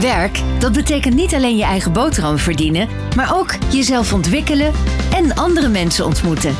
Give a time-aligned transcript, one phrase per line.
[0.00, 4.72] Werk, dat betekent niet alleen je eigen boterham verdienen, maar ook jezelf ontwikkelen
[5.12, 6.54] en andere mensen ontmoeten.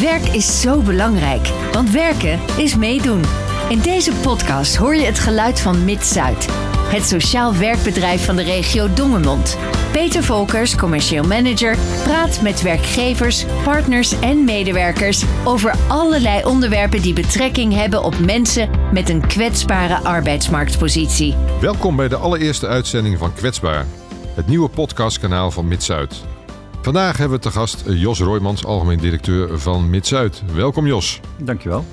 [0.00, 3.22] Werk is zo belangrijk, want werken is meedoen.
[3.68, 6.48] In deze podcast hoor je het geluid van Mid-Zuid,
[6.94, 9.58] het sociaal werkbedrijf van de regio Dongemond.
[9.92, 17.72] Peter Volkers, commercieel manager, praat met werkgevers, partners en medewerkers over allerlei onderwerpen die betrekking
[17.72, 21.34] hebben op mensen met een kwetsbare arbeidsmarktpositie.
[21.60, 23.86] Welkom bij de allereerste uitzending van Kwetsbaar,
[24.34, 26.22] het nieuwe podcastkanaal van Mid-Zuid.
[26.82, 30.42] Vandaag hebben we te gast Jos Roymans, algemeen directeur van Mid-Zuid.
[30.54, 31.20] Welkom Jos.
[31.36, 31.84] Dankjewel.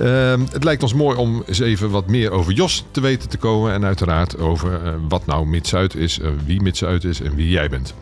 [0.00, 3.38] Uh, het lijkt ons mooi om eens even wat meer over Jos te weten te
[3.38, 3.72] komen.
[3.72, 7.68] En uiteraard over uh, wat nou Mid-Zuid is, uh, wie Mid-Zuid is en wie jij
[7.68, 7.94] bent.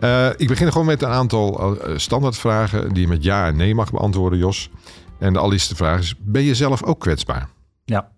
[0.00, 3.90] Uh, ik begin gewoon met een aantal standaardvragen die je met ja en nee mag
[3.90, 4.70] beantwoorden, Jos.
[5.18, 7.48] En de allereerste vraag is, ben je zelf ook kwetsbaar?
[7.84, 8.12] Ja.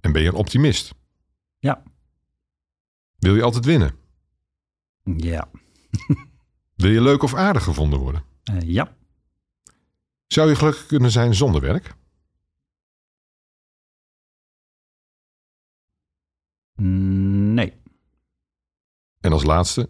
[0.00, 0.94] En ben je een optimist?
[1.58, 1.82] Ja.
[3.18, 3.94] Wil je altijd winnen?
[5.16, 5.48] Ja.
[6.76, 8.22] Wil je leuk of aardig gevonden worden?
[8.64, 8.95] ja.
[10.26, 11.94] Zou je gelukkig kunnen zijn zonder werk?
[16.82, 17.72] Nee.
[19.20, 19.88] En als laatste,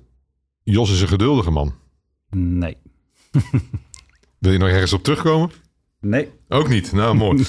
[0.62, 1.74] Jos is een geduldige man.
[2.30, 2.76] Nee.
[4.38, 5.50] Wil je nog ergens op terugkomen?
[6.00, 6.30] Nee.
[6.48, 6.92] Ook niet.
[6.92, 7.44] Nou, mooi.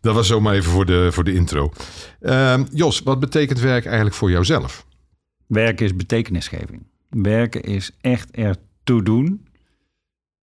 [0.00, 1.72] Dat was zomaar even voor de, voor de intro.
[2.20, 4.86] Uh, Jos, wat betekent werk eigenlijk voor jouzelf?
[5.46, 6.86] Werken is betekenisgeving.
[7.08, 9.46] Werken is echt ertoe doen.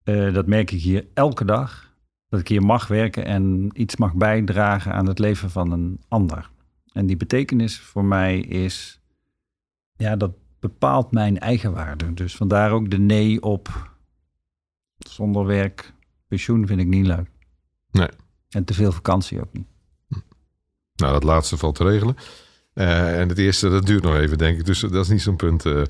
[0.09, 1.87] Uh, dat merk ik hier elke dag.
[2.29, 6.51] Dat ik hier mag werken en iets mag bijdragen aan het leven van een ander.
[6.93, 9.01] En die betekenis voor mij is,
[9.97, 12.15] ja, dat bepaalt mijn eigenwaarde.
[12.15, 13.91] Dus vandaar ook de nee op
[14.99, 15.93] zonder werk,
[16.27, 17.31] pensioen vind ik niet leuk.
[17.91, 18.09] Nee.
[18.49, 19.67] En te veel vakantie ook niet.
[20.95, 22.17] Nou, dat laatste valt te regelen.
[22.79, 24.67] Uh, en het eerste, dat duurt nog even, denk ik.
[24.67, 25.65] Dus dat is niet zo'n punt.
[25.65, 25.83] Uh,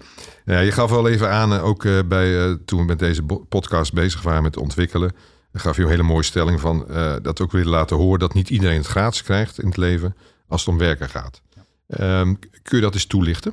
[0.44, 4.22] ja, je gaf al even aan, uh, ook bij, toen we met deze podcast bezig
[4.22, 5.12] waren met ontwikkelen,
[5.53, 6.87] gaf je een hele mooie stelling van
[7.22, 10.16] dat ook willen laten horen dat niet iedereen het gratis krijgt in het leven
[10.47, 11.43] als het om werken gaat.
[12.00, 13.53] Um, kun je dat eens toelichten?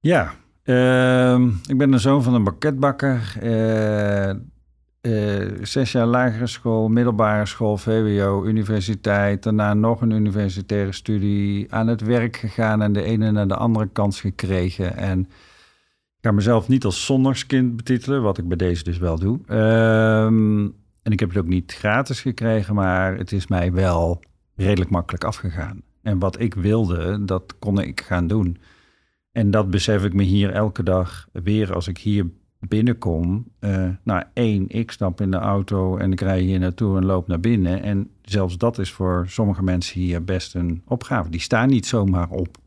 [0.00, 3.36] Ja, ehm, ik ben de zoon van een bakketbakker.
[5.06, 9.42] Uh, zes jaar lagere school, middelbare school, VWO, universiteit.
[9.42, 11.72] Daarna nog een universitaire studie.
[11.72, 14.96] Aan het werk gegaan en de ene naar de andere kans gekregen.
[14.96, 15.20] En
[16.16, 19.38] ik ga mezelf niet als zondagskind betitelen, wat ik bij deze dus wel doe.
[19.56, 24.20] Um, en ik heb het ook niet gratis gekregen, maar het is mij wel
[24.56, 25.82] redelijk makkelijk afgegaan.
[26.02, 28.58] En wat ik wilde, dat kon ik gaan doen.
[29.32, 32.26] En dat besef ik me hier elke dag weer als ik hier
[32.60, 33.46] binnenkom.
[33.60, 37.26] Uh, nou, één, ik stap in de auto en ik rij hier naartoe en loop
[37.26, 37.82] naar binnen.
[37.82, 41.30] En zelfs dat is voor sommige mensen hier best een opgave.
[41.30, 42.58] Die staan niet zomaar op.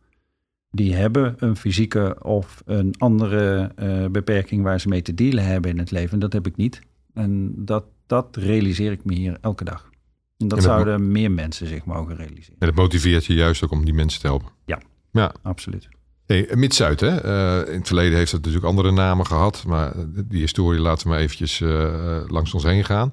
[0.71, 5.71] Die hebben een fysieke of een andere uh, beperking waar ze mee te dealen hebben
[5.71, 6.19] in het leven.
[6.19, 6.81] Dat heb ik niet.
[7.13, 9.89] En dat, dat realiseer ik me hier elke dag.
[10.37, 12.59] En dat, en dat zouden meer mensen zich mogen realiseren.
[12.59, 14.49] En dat motiveert je juist ook om die mensen te helpen.
[14.65, 15.33] Ja, ja.
[15.41, 15.89] absoluut.
[16.29, 17.25] Hey, Mid-Zuid, hè?
[17.25, 21.09] Uh, in het verleden heeft het natuurlijk andere namen gehad, maar die historie laten we
[21.09, 23.11] maar eventjes uh, langs ons heen gaan.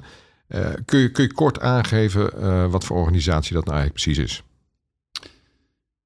[0.85, 4.43] Kun, je, kun je kort aangeven wat voor organisatie dat nou eigenlijk precies is?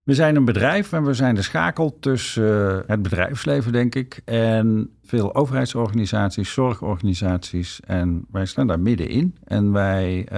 [0.03, 4.91] We zijn een bedrijf en we zijn de schakel tussen het bedrijfsleven, denk ik, en
[5.05, 7.81] veel overheidsorganisaties, zorgorganisaties.
[7.87, 9.37] En wij staan daar middenin.
[9.45, 10.29] En wij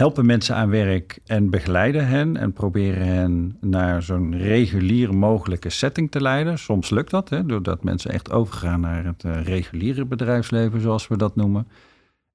[0.00, 6.10] helpen mensen aan werk en begeleiden hen en proberen hen naar zo'n regulier mogelijke setting
[6.10, 6.58] te leiden.
[6.58, 11.16] Soms lukt dat, hè, doordat mensen echt overgaan naar het uh, reguliere bedrijfsleven, zoals we
[11.16, 11.68] dat noemen.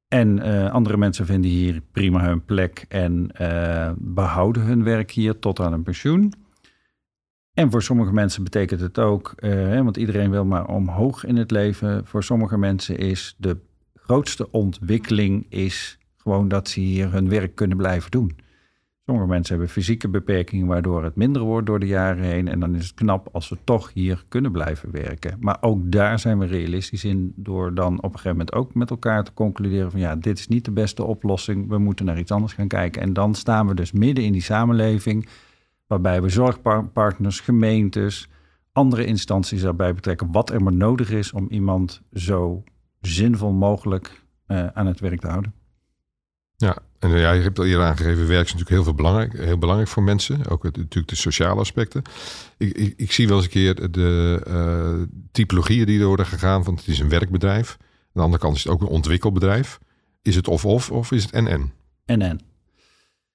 [0.08, 5.40] En uh, andere mensen vinden hier prima hun plek en uh, behouden hun werk hier
[5.40, 6.34] tot aan een pensioen.
[7.54, 11.52] En voor sommige mensen betekent het ook, hè, want iedereen wil maar omhoog in het
[11.52, 12.06] leven.
[12.06, 13.58] Voor sommige mensen is de
[13.94, 18.32] grootste ontwikkeling is gewoon dat ze hier hun werk kunnen blijven doen.
[19.06, 22.48] Sommige mensen hebben fysieke beperkingen waardoor het minder wordt door de jaren heen.
[22.48, 25.38] En dan is het knap als we toch hier kunnen blijven werken.
[25.40, 28.90] Maar ook daar zijn we realistisch in door dan op een gegeven moment ook met
[28.90, 31.70] elkaar te concluderen van ja, dit is niet de beste oplossing.
[31.70, 33.02] We moeten naar iets anders gaan kijken.
[33.02, 35.28] En dan staan we dus midden in die samenleving
[35.88, 38.30] waarbij we zorgpartners, gemeentes,
[38.72, 42.64] andere instanties daarbij betrekken wat er maar nodig is om iemand zo
[43.02, 45.54] zinvol mogelijk uh, aan het werk te houden.
[46.58, 49.58] Ja, en ja, je hebt al eerder aangegeven, werk is natuurlijk heel, veel belangrijk, heel
[49.58, 50.48] belangrijk voor mensen.
[50.48, 52.02] Ook natuurlijk de sociale aspecten.
[52.58, 56.64] Ik, ik, ik, zie wel eens een keer de uh, typologieën die er worden gegaan.
[56.64, 57.78] Want het is een werkbedrijf.
[57.80, 59.80] Aan de andere kant is het ook een ontwikkelbedrijf.
[60.22, 61.72] Is het of-of of is het en-en?
[62.06, 62.40] En-en.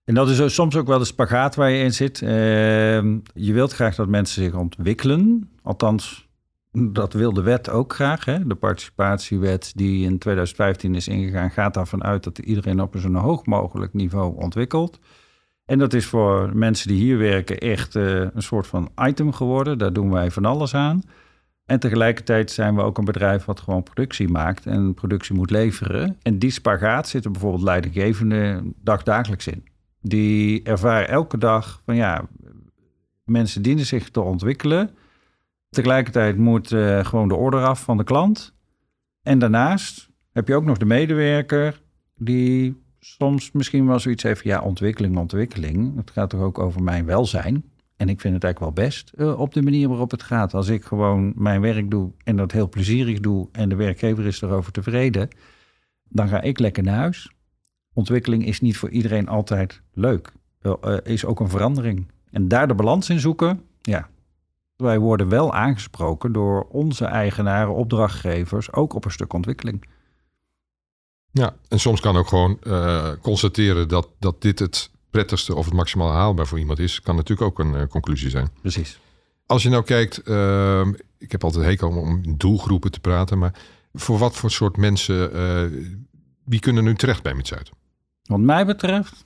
[0.05, 2.23] En dat is soms ook wel de spagaat waar je in zit.
[2.23, 5.51] Ehm, je wilt graag dat mensen zich ontwikkelen.
[5.63, 6.29] Althans,
[6.73, 8.25] dat wil de wet ook graag.
[8.25, 8.47] Hè?
[8.47, 13.13] De participatiewet die in 2015 is ingegaan, gaat ervan uit dat iedereen op een zo
[13.13, 14.99] hoog mogelijk niveau ontwikkelt.
[15.65, 19.79] En dat is voor mensen die hier werken echt uh, een soort van item geworden.
[19.79, 21.03] Daar doen wij van alles aan.
[21.65, 26.17] En tegelijkertijd zijn we ook een bedrijf wat gewoon productie maakt en productie moet leveren.
[26.23, 29.65] En die spagaat zitten bijvoorbeeld leidinggevende dagdagelijks in.
[30.01, 32.29] Die ervaren elke dag van ja,
[33.25, 34.91] mensen dienen zich te ontwikkelen.
[35.71, 38.55] Tegelijkertijd moet uh, gewoon de order af van de klant.
[39.23, 41.83] En daarnaast heb je ook nog de medewerker
[42.15, 44.45] die soms misschien wel zoiets heeft.
[44.45, 45.97] Ja, ontwikkeling, ontwikkeling.
[45.97, 47.65] Het gaat toch ook over mijn welzijn.
[47.97, 50.55] En ik vind het eigenlijk wel best uh, op de manier waarop het gaat.
[50.55, 54.43] Als ik gewoon mijn werk doe en dat heel plezierig doe en de werkgever is
[54.43, 55.29] erover tevreden,
[56.09, 57.33] dan ga ik lekker naar huis.
[57.93, 60.33] Ontwikkeling is niet voor iedereen altijd leuk.
[60.63, 62.07] Uh, is ook een verandering.
[62.31, 64.09] En daar de balans in zoeken, ja.
[64.81, 69.89] Wij worden wel aangesproken door onze eigenaren, opdrachtgevers, ook op een stuk ontwikkeling.
[71.31, 75.75] Ja, en soms kan ook gewoon uh, constateren dat, dat dit het prettigste of het
[75.75, 78.49] maximaal haalbaar voor iemand is, kan natuurlijk ook een uh, conclusie zijn.
[78.61, 79.01] Precies.
[79.47, 80.87] Als je nou kijkt, uh,
[81.19, 83.55] ik heb altijd hekel om doelgroepen te praten, maar
[83.93, 85.31] voor wat voor soort mensen,
[86.45, 87.71] wie kunnen nu terecht bij Mid-Zuid?
[88.23, 89.25] Wat mij betreft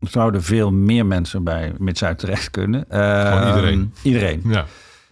[0.00, 2.84] zouden veel meer mensen bij Mid-Zuid terecht kunnen.
[2.88, 3.92] Gewoon iedereen.
[4.02, 4.42] Iedereen.
[4.44, 4.64] Ja.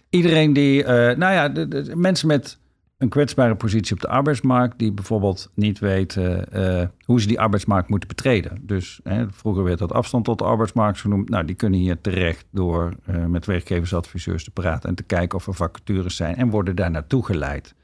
[0.09, 2.57] Iedereen die, nou ja, de, de, mensen met
[2.97, 7.89] een kwetsbare positie op de arbeidsmarkt, die bijvoorbeeld niet weten uh, hoe ze die arbeidsmarkt
[7.89, 8.61] moeten betreden.
[8.61, 11.29] Dus hè, vroeger werd dat afstand tot de arbeidsmarkt genoemd.
[11.29, 15.47] Nou, die kunnen hier terecht door uh, met werkgeversadviseurs te praten en te kijken of
[15.47, 17.75] er vacatures zijn en worden daar naartoe geleid.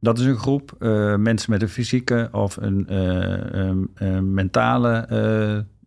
[0.00, 2.84] Dat is een groep uh, mensen met een fysieke of een,
[3.94, 5.06] een mentale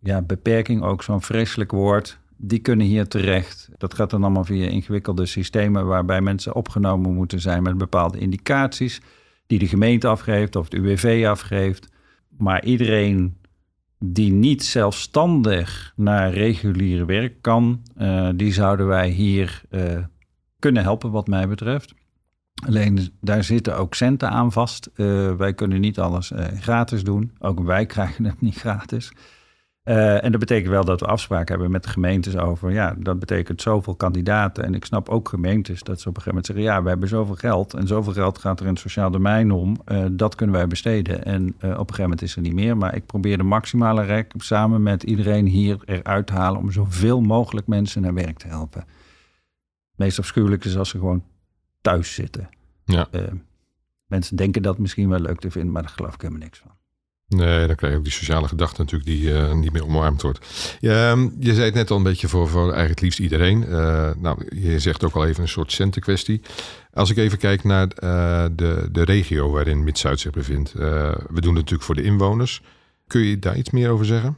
[0.02, 3.68] ja, beperking, ook zo'n vreselijk woord die kunnen hier terecht.
[3.78, 9.00] Dat gaat dan allemaal via ingewikkelde systemen waarbij mensen opgenomen moeten zijn met bepaalde indicaties
[9.46, 11.88] die de gemeente afgeeft of de UWV afgeeft.
[12.38, 13.36] Maar iedereen
[13.98, 19.98] die niet zelfstandig naar reguliere werk kan, uh, die zouden wij hier uh,
[20.58, 21.94] kunnen helpen wat mij betreft.
[22.66, 24.90] Alleen daar zitten ook centen aan vast.
[24.96, 27.32] Uh, wij kunnen niet alles gratis doen.
[27.38, 29.12] Ook wij krijgen het niet gratis.
[29.84, 33.18] Uh, en dat betekent wel dat we afspraken hebben met de gemeentes over, ja, dat
[33.18, 34.64] betekent zoveel kandidaten.
[34.64, 37.08] En ik snap ook gemeentes dat ze op een gegeven moment zeggen, ja, we hebben
[37.08, 39.76] zoveel geld en zoveel geld gaat er in het sociaal domein om.
[39.86, 41.24] Uh, dat kunnen wij besteden.
[41.24, 42.76] En uh, op een gegeven moment is er niet meer.
[42.76, 47.20] Maar ik probeer de maximale rek samen met iedereen hier eruit te halen om zoveel
[47.20, 48.80] mogelijk mensen naar werk te helpen.
[48.80, 51.24] Het meest afschuwelijk is als ze gewoon
[51.80, 52.48] thuis zitten.
[52.84, 53.08] Ja.
[54.06, 56.70] mensen denken dat misschien wel leuk te vinden, maar daar geloof ik helemaal niks van.
[57.32, 60.46] Nee, dan krijg je ook die sociale gedachte natuurlijk die uh, niet meer omarmd wordt.
[60.80, 63.64] Je, je zei het net al een beetje voor, voor eigenlijk het liefst iedereen.
[63.68, 66.40] Uh, nou, je zegt ook al even een soort centenkwestie.
[66.92, 70.72] Als ik even kijk naar uh, de, de regio waarin Mid-Zuid zich bevindt.
[70.72, 72.62] we doen het natuurlijk voor de inwoners.
[73.06, 74.36] Kun je daar iets meer over zeggen?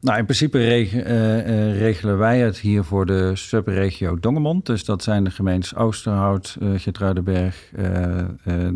[0.00, 4.66] Nou, in principe reg uh, uh, regelen wij het hier voor de subregio Dongemond.
[4.66, 7.72] Dus dat zijn de gemeentes Oosterhout, uh, Getruidenberg,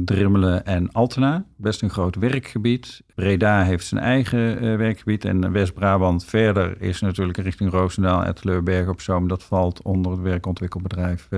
[0.04, 1.44] Drimmelen en Altena.
[1.56, 3.02] Best een groot werkgebied.
[3.14, 5.24] Breda heeft zijn eigen werkgebied.
[5.24, 9.28] En West-Brabant verder is natuurlijk richting Roosendaal, Etteleur, op Zoom.
[9.28, 11.28] Dat valt onder het werkontwikkelbedrijf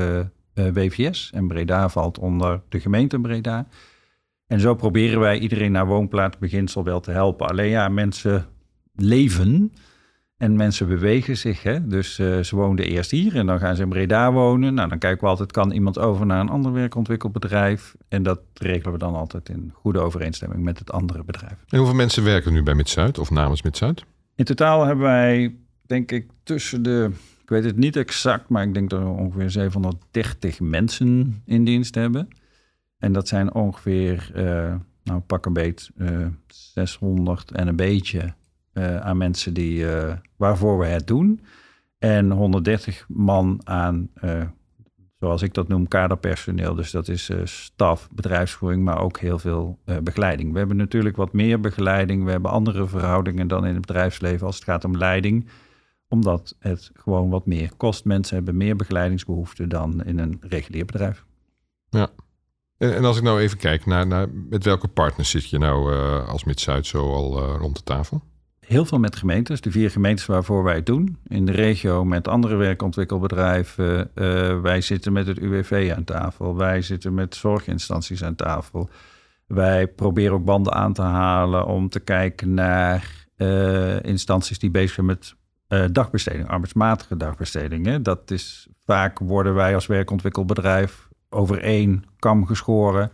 [0.55, 1.31] WVS.
[1.35, 3.67] En Breda valt onder de gemeente Breda.
[4.47, 7.49] En zo proberen wij iedereen naar woonplaatsbeginsel wel te helpen.
[7.49, 8.47] Alleen ja, mensen
[8.97, 9.73] leven.
[10.37, 11.63] En mensen bewegen zich.
[11.63, 11.87] Hè?
[11.87, 14.75] Dus uh, ze woonden eerst hier en dan gaan ze in Breda wonen.
[14.75, 17.95] Nou, dan kijken we altijd, kan iemand over naar een ander werkontwikkelbedrijf?
[18.09, 21.65] En dat regelen we dan altijd in goede overeenstemming met het andere bedrijf.
[21.69, 24.05] En hoeveel mensen werken nu bij Mid-Zuid of namens Mid-Zuid?
[24.35, 27.11] In totaal hebben wij, denk ik, tussen de,
[27.43, 31.95] ik weet het niet exact, maar ik denk dat we ongeveer 730 mensen in dienst
[31.95, 32.29] hebben.
[32.99, 34.75] En dat zijn ongeveer, uh,
[35.05, 38.35] nou pak een beet, uh, eh, 600 en een beetje
[38.79, 41.41] uh, aan mensen die, uh, waarvoor we het doen.
[41.99, 44.43] En 130 man aan, uh,
[45.19, 46.75] zoals ik dat noem, kaderpersoneel.
[46.75, 50.53] Dus dat is staf, bedrijfsvoering, maar ook heel veel begeleiding.
[50.53, 52.25] We hebben natuurlijk wat meer begeleiding.
[52.25, 55.49] We hebben andere verhoudingen dan in het bedrijfsleven als het gaat om leiding
[56.09, 58.05] omdat het gewoon wat meer kost.
[58.05, 61.25] Mensen hebben meer begeleidingsbehoeften dan in een regulier bedrijf.
[61.89, 62.09] Ja.
[62.79, 65.95] En, als ik nou even kijk naar, naar met welke partners zit je nou
[66.27, 68.23] als Mid-Zuid zo al rond de tafel?
[68.67, 71.19] Heel veel met gemeentes, de vier gemeentes waarvoor wij het doen.
[71.27, 74.11] In de regio met andere werkontwikkelbedrijven.
[74.15, 76.57] Uh, wij zitten met het UWV aan tafel.
[76.57, 78.89] Wij zitten met zorginstanties aan tafel.
[79.47, 84.95] Wij proberen ook banden aan te halen om te kijken naar uh, instanties die bezig
[84.95, 85.35] zijn met
[85.69, 88.03] uh, dagbesteding, arbeidsmatige dagbesteding.
[88.03, 93.11] Dat is vaak worden wij als werkontwikkelbedrijf over één kam geschoren.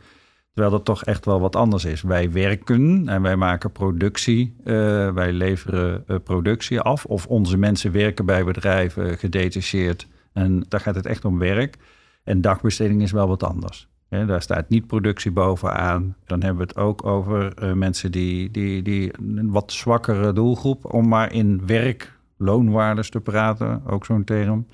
[0.53, 2.03] Terwijl dat toch echt wel wat anders is.
[2.03, 4.55] Wij werken en wij maken productie.
[4.65, 7.05] Uh, wij leveren uh, productie af.
[7.05, 10.09] Of onze mensen werken bij bedrijven gedetacheerd.
[10.33, 11.77] En daar gaat het echt om werk.
[12.25, 13.89] En dagbesteding is wel wat anders.
[14.09, 16.17] daar staat niet productie bovenaan.
[16.25, 20.95] Dan hebben we het ook over uh, mensen die, die, die een wat zwakkere doelgroep.
[20.95, 24.67] Om maar in werk loonwaardes te praten, ook zo'n term.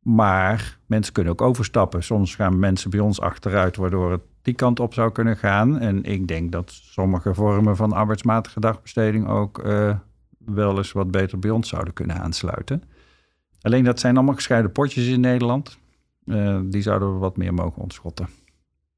[0.00, 2.02] Maar mensen kunnen ook overstappen.
[2.02, 5.78] Soms gaan mensen bij ons achteruit, waardoor het die kant op zou kunnen gaan.
[5.78, 9.94] En ik denk dat sommige vormen van arbeidsmatige dagbesteding ook uh,
[10.38, 12.82] wel eens wat beter bij ons zouden kunnen aansluiten.
[13.60, 15.78] Alleen dat zijn allemaal gescheiden potjes in Nederland.
[16.24, 18.28] Uh, die zouden we wat meer mogen ontschotten.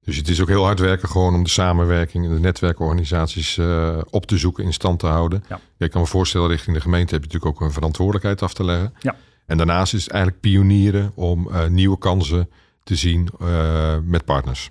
[0.00, 3.98] Dus het is ook heel hard werken gewoon om de samenwerking en de netwerkorganisaties uh,
[4.10, 5.44] op te zoeken, in stand te houden.
[5.48, 5.60] Ja.
[5.76, 8.64] Je kan me voorstellen, richting de gemeente heb je natuurlijk ook een verantwoordelijkheid af te
[8.64, 8.94] leggen.
[8.98, 9.16] Ja.
[9.46, 12.48] En daarnaast is het eigenlijk pionieren om nieuwe kansen
[12.82, 13.28] te zien
[14.04, 14.70] met partners.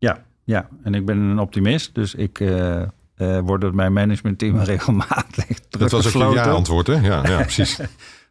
[0.00, 2.42] Ja, ja, en ik ben een optimist, dus ik
[3.44, 6.94] word door mijn managementteam regelmatig Dat was ook je ja-antwoord, hè?
[6.94, 7.80] Ja, ja precies.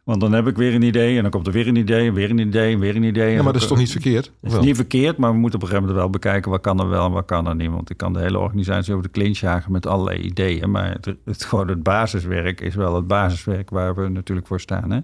[0.04, 2.30] Want dan heb ik weer een idee en dan komt er weer een idee, weer
[2.30, 3.34] een idee, weer een idee.
[3.34, 4.32] Ja, maar dat is toch niet verkeerd?
[4.40, 6.80] Het is niet verkeerd, maar we moeten op een gegeven moment wel bekijken wat kan
[6.80, 7.70] er wel en wat kan er niet.
[7.70, 10.70] Want ik kan de hele organisatie over de clinch jagen met allerlei ideeën.
[10.70, 14.90] Maar het, het, gewoon het basiswerk is wel het basiswerk waar we natuurlijk voor staan.
[14.90, 15.00] Hè?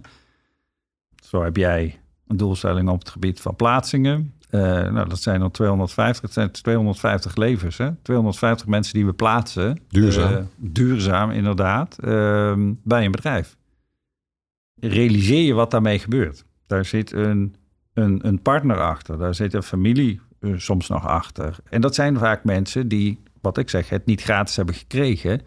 [1.22, 4.34] Zo heb jij een doelstelling op het gebied van plaatsingen.
[4.50, 7.78] Uh, nou, dat zijn dan 250, het zijn 250 levens.
[7.78, 7.90] Hè?
[8.02, 9.80] 250 mensen die we plaatsen.
[9.88, 10.32] Duurzaam.
[10.32, 11.96] Uh, duurzaam, inderdaad.
[12.00, 13.56] Uh, bij een bedrijf
[14.80, 16.44] realiseer je wat daarmee gebeurt.
[16.66, 17.56] Daar zit een,
[17.94, 21.56] een, een partner achter, daar zit een familie uh, soms nog achter.
[21.70, 25.42] En dat zijn vaak mensen die, wat ik zeg, het niet gratis hebben gekregen.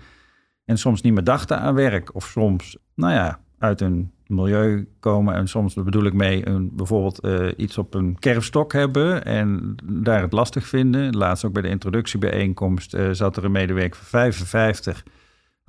[0.66, 2.16] En soms niet meer dachten aan werk.
[2.16, 5.34] Of soms, nou ja, uit een milieu komen.
[5.34, 9.26] En soms bedoel ik mee een, bijvoorbeeld uh, iets op een kerfstok hebben.
[9.26, 11.18] En daar het lastig vinden.
[11.18, 15.04] Laatst ook bij de introductiebijeenkomst uh, zat er een medewerker van 55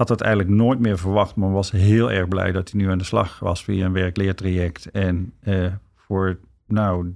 [0.00, 2.99] had dat eigenlijk nooit meer verwacht, maar was heel erg blij dat hij nu aan
[2.99, 4.90] de slag was via een werkleertraject.
[4.90, 7.14] En uh, voor nou,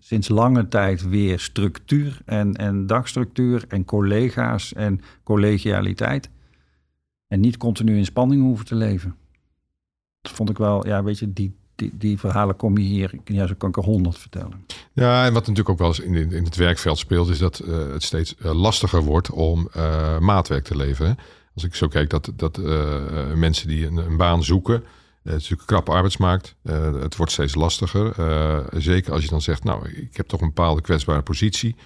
[0.00, 6.30] sinds lange tijd weer structuur en, en dagstructuur en collega's en collegialiteit.
[7.28, 9.16] En niet continu in spanning hoeven te leven.
[10.32, 13.54] Vond ik wel, ja, weet je, die, die, die verhalen kom je hier, ja, zo
[13.58, 14.64] kan ik er honderd vertellen.
[14.92, 17.92] Ja, en wat natuurlijk ook wel eens in, in het werkveld speelt, is dat uh,
[17.92, 21.18] het steeds uh, lastiger wordt om uh, maatwerk te leveren.
[21.54, 22.56] Als ik zo kijk dat, dat
[23.34, 24.82] mensen die een, baan zoeken, het
[25.22, 26.56] is natuurlijk een krappe arbeidsmarkt.
[26.62, 28.14] Het wordt steeds lastiger.
[28.82, 31.76] zeker als je dan zegt, nou, ik heb toch een bepaalde kwetsbare positie.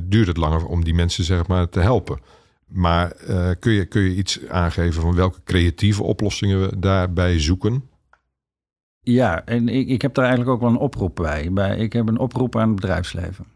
[0.00, 2.18] duurt het langer om die mensen zeg maar te helpen.
[2.66, 3.12] Maar
[3.58, 7.88] kun, je, kun je iets aangeven van welke creatieve oplossingen we daarbij zoeken?
[9.00, 11.14] Ja, en ik, ik heb daar eigenlijk ook wel een oproep
[11.52, 11.76] bij.
[11.76, 13.46] Ik heb een oproep aan het bedrijfsleven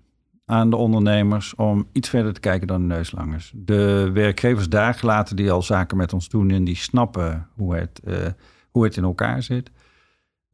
[0.48, 3.52] aan de ondernemers om iets verder te kijken dan de neuslangers.
[3.54, 8.00] De werkgevers daar gelaten die al zaken met ons doen en die snappen hoe het,
[8.04, 8.26] uh,
[8.70, 9.70] hoe het in elkaar zit.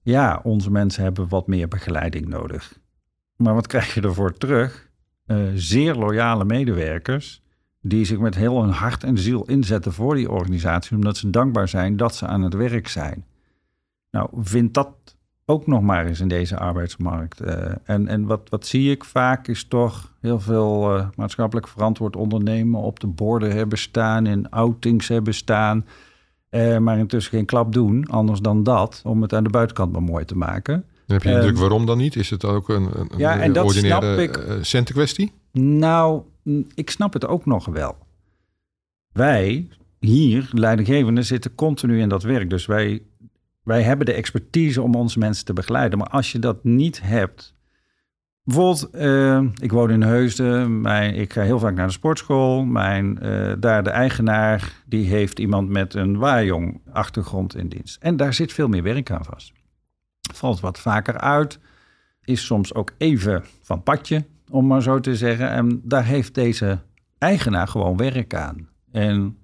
[0.03, 2.79] Ja, onze mensen hebben wat meer begeleiding nodig.
[3.37, 4.91] Maar wat krijg je ervoor terug?
[5.27, 7.43] Uh, zeer loyale medewerkers
[7.87, 11.69] die zich met heel hun hart en ziel inzetten voor die organisatie, omdat ze dankbaar
[11.69, 13.25] zijn dat ze aan het werk zijn.
[14.11, 14.89] Nou, vind dat
[15.45, 17.43] ook nog maar eens in deze arbeidsmarkt.
[17.43, 22.17] Uh, en en wat, wat zie ik vaak is toch heel veel uh, maatschappelijk verantwoord
[22.17, 25.87] ondernemen op de borden hebben staan, in outings hebben staan.
[26.51, 30.03] Uh, maar intussen geen klap doen, anders dan dat, om het aan de buitenkant maar
[30.03, 30.75] mooi te maken.
[30.75, 32.17] En heb je indruk waarom dan niet?
[32.17, 35.33] Is het ook een, een, ja, en dat ordinaire centenkwestie?
[35.53, 36.23] Nou,
[36.75, 37.97] ik snap het ook nog wel.
[39.13, 42.51] Wij hier, leidinggevenden, zitten continu in dat werk.
[42.51, 43.03] Dus wij
[43.65, 45.99] wij hebben de expertise om onze mensen te begeleiden.
[45.99, 47.55] Maar als je dat niet hebt.
[48.43, 50.81] Bijvoorbeeld, uh, ik woon in Heusden.
[50.81, 52.65] Mijn, ik ga heel vaak naar de sportschool.
[52.65, 58.03] Mijn, uh, daar de eigenaar, die heeft iemand met een waarjong achtergrond in dienst.
[58.03, 59.53] En daar zit veel meer werk aan vast.
[60.35, 61.59] Valt wat vaker uit.
[62.25, 64.25] Is soms ook even van padje,
[64.55, 65.51] om maar zo te zeggen.
[65.51, 66.79] En daar heeft deze
[67.19, 68.69] eigenaar gewoon werk aan.
[68.93, 69.39] En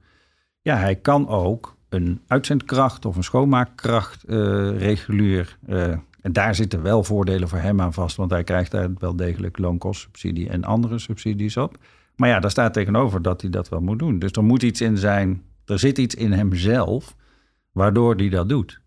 [0.60, 5.58] ja, hij kan ook een uitzendkracht of een schoonmaakkracht uh, regulier.
[5.68, 5.82] Uh,
[6.20, 9.58] en daar zitten wel voordelen voor hem aan vast, want hij krijgt daar wel degelijk
[9.58, 11.76] loonkostsubsidie en andere subsidies op.
[12.16, 14.18] Maar ja, daar staat tegenover dat hij dat wel moet doen.
[14.18, 17.16] Dus er moet iets in zijn, er zit iets in hemzelf
[17.72, 18.79] waardoor hij dat doet.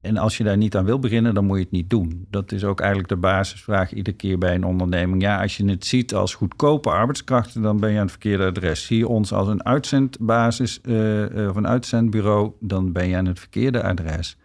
[0.00, 2.26] En als je daar niet aan wil beginnen, dan moet je het niet doen.
[2.30, 5.22] Dat is ook eigenlijk de basisvraag iedere keer bij een onderneming.
[5.22, 8.86] Ja, als je het ziet als goedkope arbeidskrachten, dan ben je aan het verkeerde adres.
[8.86, 13.38] Zie je ons als een uitzendbasis uh, of een uitzendbureau, dan ben je aan het
[13.38, 14.36] verkeerde adres.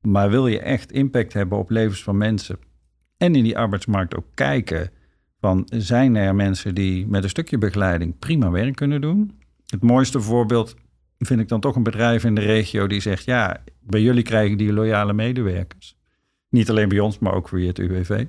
[0.00, 2.58] Maar wil je echt impact hebben op levens van mensen
[3.16, 4.90] en in die arbeidsmarkt ook kijken
[5.40, 9.40] van zijn er mensen die met een stukje begeleiding prima werk kunnen doen?
[9.66, 10.74] Het mooiste voorbeeld
[11.26, 14.56] vind ik dan toch een bedrijf in de regio die zegt: ja, bij jullie krijgen
[14.56, 15.96] die loyale medewerkers.
[16.48, 18.24] Niet alleen bij ons, maar ook via het UWV.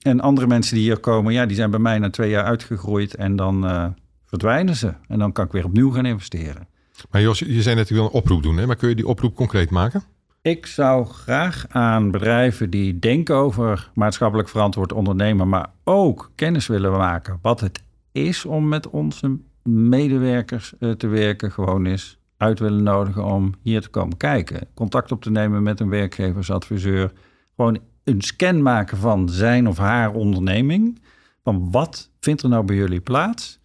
[0.00, 3.14] En andere mensen die hier komen, ja, die zijn bij mij na twee jaar uitgegroeid
[3.14, 3.86] en dan uh,
[4.24, 4.92] verdwijnen ze.
[5.08, 6.68] En dan kan ik weer opnieuw gaan investeren.
[7.10, 8.66] Maar Jos, je zei net, ik wil een oproep doen, hè?
[8.66, 10.02] maar kun je die oproep concreet maken?
[10.42, 16.92] Ik zou graag aan bedrijven die denken over maatschappelijk verantwoord ondernemen, maar ook kennis willen
[16.92, 22.82] maken wat het is om met onze medewerkers uh, te werken, gewoon is uit willen
[22.82, 24.68] nodigen om hier te komen kijken.
[24.74, 27.12] Contact op te nemen met een werkgeversadviseur.
[27.56, 31.00] Gewoon een scan maken van zijn of haar onderneming.
[31.42, 33.58] Van wat vindt er nou bij jullie plaats?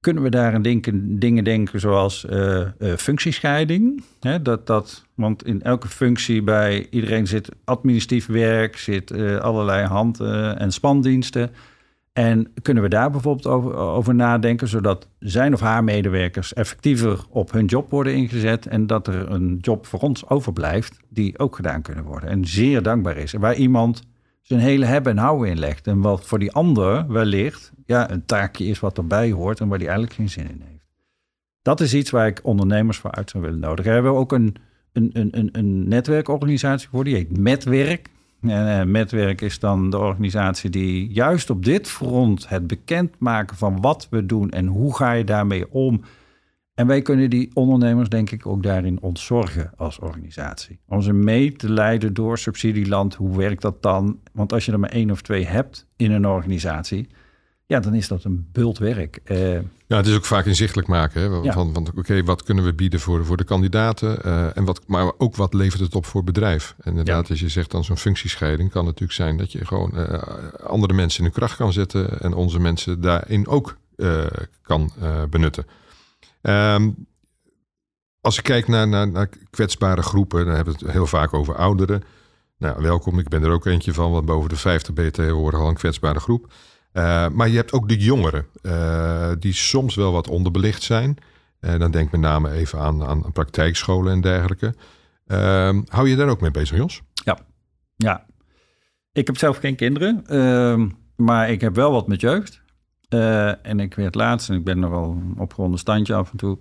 [0.00, 4.04] Kunnen we daar denken, dingen denken zoals uh, uh, functiescheiding?
[4.42, 10.20] dat, dat, want in elke functie bij iedereen zit administratief werk, zit uh, allerlei hand-
[10.20, 11.50] en spandiensten.
[12.16, 17.52] En kunnen we daar bijvoorbeeld over, over, nadenken, zodat zijn of haar medewerkers effectiever op
[17.52, 21.82] hun job worden ingezet en dat er een job voor ons overblijft die ook gedaan
[21.82, 23.34] kunnen worden en zeer dankbaar is.
[23.34, 24.02] En waar iemand
[24.42, 28.26] zijn hele hebben en houden in legt en wat voor die ander wellicht ja, een
[28.26, 30.84] taakje is wat erbij hoort en waar die eigenlijk geen zin in heeft.
[31.62, 33.90] Dat is iets waar ik ondernemers voor uit zou willen nodigen.
[33.90, 34.56] We hebben ook een,
[34.92, 38.08] een, een, een netwerkorganisatie voor, die heet Metwerk.
[38.40, 43.80] En uh, Metwerk is dan de organisatie die juist op dit front het bekendmaken van
[43.80, 46.00] wat we doen en hoe ga je daarmee om.
[46.74, 50.78] En wij kunnen die ondernemers denk ik ook daarin ontzorgen als organisatie.
[50.88, 54.18] Om ze mee te leiden door subsidieland, hoe werkt dat dan?
[54.32, 57.08] Want als je er maar één of twee hebt in een organisatie,
[57.66, 59.20] ja, dan is dat een bult werk.
[59.24, 59.52] Uh,
[59.86, 61.20] ja, het is ook vaak inzichtelijk maken.
[61.20, 61.26] Hè?
[61.26, 61.52] Ja.
[61.52, 64.18] Van, van oké, wat kunnen we bieden voor, voor de kandidaten?
[64.24, 66.74] Uh, en wat, maar ook wat levert het op voor het bedrijf?
[66.78, 67.30] En inderdaad, ja.
[67.30, 70.22] als je zegt dan zo'n functiescheiding, kan natuurlijk zijn dat je gewoon uh,
[70.66, 73.76] andere mensen in hun kracht kan zetten en onze mensen daarin ook
[74.62, 74.92] kan
[75.30, 75.66] benutten.
[76.42, 77.06] Um,
[78.26, 81.54] als ik kijk naar, naar, naar, kwetsbare groepen, dan hebben we het heel vaak over
[81.54, 82.02] ouderen.
[82.58, 85.60] Nou, welkom, ik ben er ook eentje van, want boven de 50 ben je tegenwoordig
[85.60, 86.52] al een kwetsbare groep.
[86.96, 91.16] Uh, maar je hebt ook de jongeren, uh, die soms wel wat onderbelicht zijn.
[91.60, 94.74] Uh, dan denk met name even aan, aan praktijkscholen en dergelijke.
[95.26, 97.02] Ehm, hou je daar ook mee bezig, Jos?
[97.12, 97.38] Ja,
[97.96, 98.26] ja.
[99.12, 102.64] Ik heb zelf geen kinderen, ehm, maar ik heb wel wat met jeugd.
[103.62, 106.58] en ik werd laatst, en ik ben nog wel een opgeronde standje af en toe,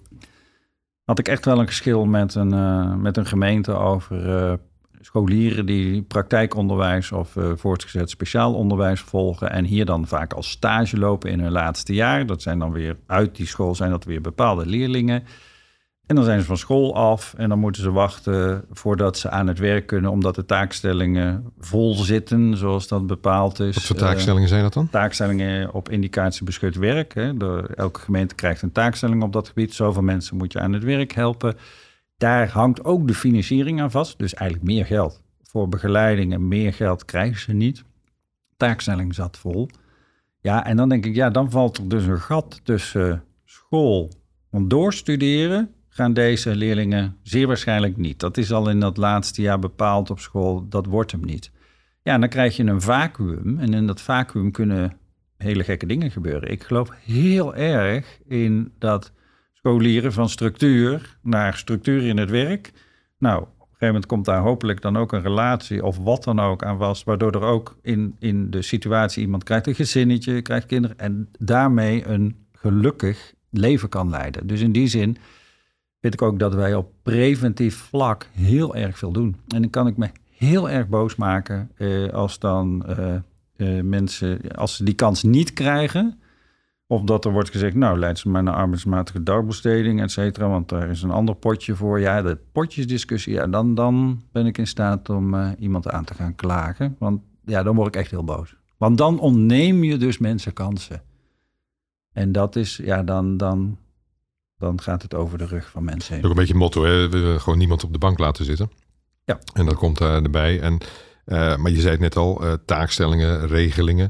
[1.04, 4.60] had ik echt wel een geschil met een, met een gemeente over
[5.06, 10.98] scholieren die praktijkonderwijs of uh, voortgezet speciaal onderwijs volgen en hier dan vaak als stage
[10.98, 12.26] lopen in hun laatste jaar.
[12.26, 15.24] Dat zijn dan weer uit die school zijn dat weer bepaalde leerlingen.
[16.06, 19.48] En dan zijn ze van school af en dan moeten ze wachten voordat ze aan
[19.48, 23.76] het werk kunnen, omdat de taakstellingen vol zitten, zoals dat bepaald is.
[23.76, 24.90] Wat voor taakstellingen zijn dat dan?
[24.90, 27.14] taakstellingen op indicatie beschut werk.
[27.14, 27.38] Hè.
[27.38, 29.74] De, elke gemeente krijgt een taakstelling op dat gebied.
[29.74, 31.56] Zoveel mensen moet je aan het werk helpen.
[32.18, 34.20] Daar hangt ook de financiering aan vast.
[34.20, 37.84] Dus eigenlijk meer geld voor begeleiding en meer geld krijgen ze niet.
[38.58, 39.70] Taakstelling zat vol.
[40.40, 44.12] Ja, en dan denk ik, ja, dan valt er dus een gat tussen school.
[44.50, 48.20] Want doorstuderen gaan deze leerlingen zeer waarschijnlijk niet.
[48.20, 51.52] Dat is al in dat laatste jaar bepaald op school, dat wordt hem niet.
[52.04, 54.98] Ja, dan krijg je een vacuüm en in dat vacuüm kunnen
[55.38, 56.52] hele gekke dingen gebeuren.
[56.52, 59.12] Ik geloof heel erg in dat
[59.66, 62.72] scholieren van structuur naar structuur in het werk.
[63.18, 66.40] Nou, op een gegeven moment komt daar hopelijk dan ook een relatie of wat dan
[66.40, 70.66] ook aan vast, waardoor er ook in, in de situatie iemand krijgt een gezinnetje, krijgt
[70.66, 74.48] kinderen en daarmee een gelukkig leven kan leiden.
[74.48, 75.18] Dus in die zin
[76.02, 79.36] vind ik ook dat wij op preventief vlak heel erg veel doen.
[79.48, 83.16] En dan kan ik me heel erg boos maken eh, als dan eh,
[83.56, 86.20] eh, mensen, als ze die kans niet krijgen,
[86.88, 90.70] of dat er wordt gezegd, nou, leid ze maar naar arbeidsmatige dagbesteding, et cetera, want
[90.70, 92.00] daar is een ander potje voor.
[92.00, 96.14] Ja, de potjesdiscussie, ja, dan, dan ben ik in staat om uh, iemand aan te
[96.14, 96.96] gaan klagen.
[97.00, 98.56] Want ja, dan word ik echt heel boos.
[98.78, 101.02] Want dan ontneem je dus mensen kansen.
[102.12, 103.78] En dat is, ja, dan, dan,
[104.58, 106.24] dan gaat het over de rug van mensen heen.
[106.24, 107.10] Ook een beetje een motto, hè?
[107.10, 108.72] We gewoon niemand op de bank laten zitten.
[109.24, 109.40] Ja.
[109.54, 110.60] En dat komt uh, erbij.
[110.60, 110.74] En,
[111.26, 114.10] uh, maar je zei het net al, taakstellingen, regelingen.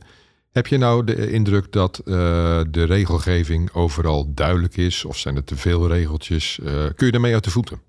[0.55, 2.15] Heb je nou de indruk dat uh,
[2.69, 5.05] de regelgeving overal duidelijk is?
[5.05, 6.59] Of zijn er te veel regeltjes?
[6.63, 7.79] Uh, kun je daarmee uit de voeten?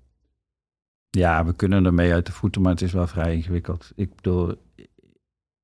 [1.09, 3.91] Ja, we kunnen ermee uit de voeten, maar het is wel vrij ingewikkeld.
[3.95, 4.55] Ik bedoel,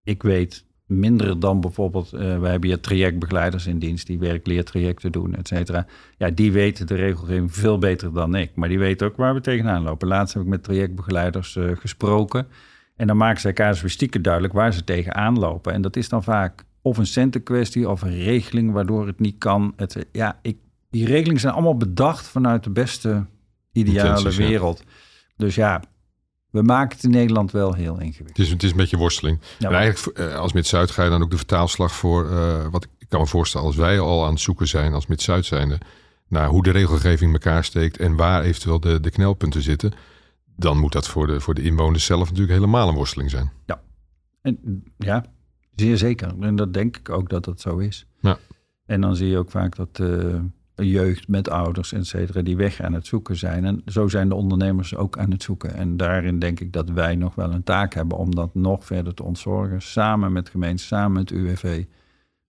[0.04, 5.36] ik weet minder dan bijvoorbeeld, uh, wij hebben hier trajectbegeleiders in dienst die werkleertrajecten doen,
[5.36, 5.86] et cetera.
[6.18, 9.42] Ja, die weten de regelgeving veel beter dan ik, maar die weten ook waar we
[9.42, 10.08] tegenaan lopen.
[10.08, 12.48] Laatst heb ik met trajectbegeleiders gesproken
[12.96, 15.74] en dan maken zij casuïstieken duidelijk waar ze tegenaan lopen.
[15.74, 19.74] En dat is dan vaak of een centenkwestie of een regeling waardoor het niet kan.
[19.76, 20.58] Het, ja, ik,
[20.90, 23.26] die regelingen zijn allemaal bedacht vanuit de beste
[23.72, 24.84] ideale wereld.
[25.36, 25.82] Dus ja,
[26.50, 28.38] we maken het in Nederland wel heel ingewikkeld.
[28.38, 29.40] Het is, het is een beetje worsteling.
[29.60, 32.30] Ja, en eigenlijk eh, als Mid-Zuid ga je dan ook de vertaalslag voor...
[32.30, 35.46] Uh, wat ik kan me voorstellen, als wij al aan het zoeken zijn als Mid-Zuid
[35.46, 35.78] zijnde...
[36.28, 39.92] naar hoe de regelgeving in elkaar steekt en waar eventueel de, de knelpunten zitten...
[40.56, 43.52] dan moet dat voor de, voor de inwoners zelf natuurlijk helemaal een worsteling zijn.
[43.66, 43.82] Ja,
[44.42, 45.26] en, ja
[45.76, 46.34] zeer zeker.
[46.40, 48.06] En dat denk ik ook dat dat zo is.
[48.20, 48.38] Ja.
[48.86, 50.00] En dan zie je ook vaak dat...
[50.00, 50.40] Uh,
[50.76, 53.66] jeugd met ouders, et cetera, die weg aan het zoeken zijn.
[53.66, 55.74] En zo zijn de ondernemers ook aan het zoeken.
[55.74, 59.14] En daarin denk ik dat wij nog wel een taak hebben om dat nog verder
[59.14, 59.82] te ontzorgen.
[59.82, 61.86] Samen met gemeenten, samen met UWV.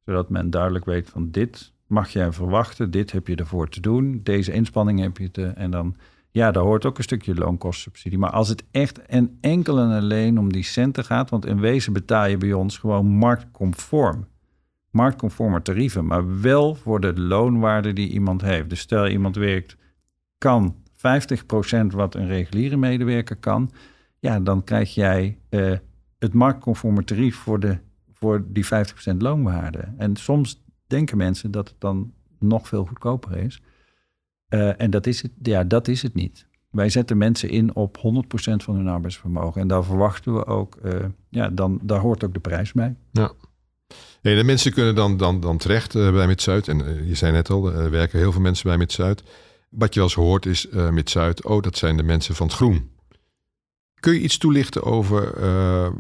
[0.05, 4.21] Zodat men duidelijk weet van dit mag jij verwachten, dit heb je ervoor te doen,
[4.23, 5.47] deze inspanning heb je te.
[5.47, 5.97] En dan,
[6.35, 8.19] ja, daar hoort ook een stukje loonkostsubsidie.
[8.19, 11.93] Maar als het echt en enkel en alleen om die centen gaat, want in wezen
[11.93, 14.27] betaal je bij ons gewoon marktconform
[14.95, 18.69] marktconforme tarieven, maar wel voor de loonwaarde die iemand heeft.
[18.69, 19.77] Dus stel iemand werkt,
[20.39, 23.71] kan 50% wat een reguliere medewerker kan,
[24.19, 25.73] ja, dan krijg jij uh,
[26.19, 27.79] het marktconforme tarief voor, de,
[28.13, 28.69] voor die 50%
[29.19, 29.95] loonwaarde.
[29.97, 33.63] En soms denken mensen dat het dan nog veel goedkoper is.
[34.49, 36.47] Uh, en dat is, het, ja, dat is het niet.
[36.71, 38.01] Wij zetten mensen in op 100%
[38.57, 39.61] van hun arbeidsvermogen.
[39.61, 40.93] En daar verwachten we ook, uh,
[41.29, 42.97] ja, dan, daar hoort ook de prijs bij.
[43.13, 43.33] Ja.
[44.21, 46.69] De mensen kunnen dan, dan, dan terecht uh, bij Mid-Zuid.
[46.69, 49.23] En je zei net al, er werken heel veel mensen bij Mid-Zuid.
[49.69, 52.91] Wat je wel eens hoort is Mid-Zuid, oh, dat zijn de mensen van het groen.
[54.01, 55.41] Kun je iets toelichten over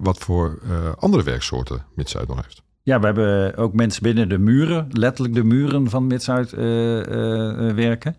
[0.01, 0.59] wat voor
[0.99, 2.63] andere werksoorten Mid-Zuid nog heeft?
[2.85, 6.51] Ja, we hebben ook mensen binnen de muren, letterlijk de muren van Mid-Zuid
[7.75, 8.17] werken.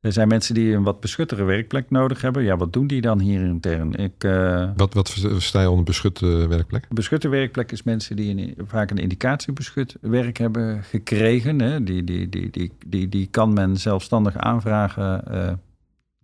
[0.00, 2.42] Er zijn mensen die een wat beschuttere werkplek nodig hebben.
[2.42, 3.94] Ja, wat doen die dan hier intern?
[3.94, 6.86] Ik, uh, wat, wat versta je onder beschutte werkplek?
[6.88, 11.60] Beschutte werkplek is mensen die een, vaak een indicatiebeschut werk hebben gekregen.
[11.60, 11.84] Hè.
[11.84, 15.24] Die, die, die, die, die, die kan men zelfstandig aanvragen.
[15.30, 15.52] Uh,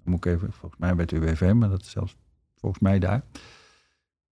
[0.05, 2.17] moet ik even, volgens mij bij het UWV, maar dat is zelfs
[2.57, 3.23] volgens mij daar.